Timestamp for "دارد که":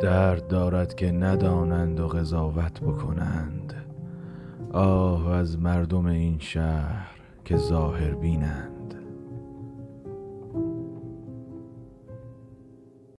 0.46-1.12